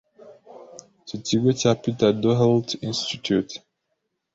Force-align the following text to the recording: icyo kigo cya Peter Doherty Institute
icyo 1.05 1.17
kigo 1.25 1.49
cya 1.59 1.71
Peter 1.81 2.11
Doherty 2.21 2.73
Institute 2.89 3.53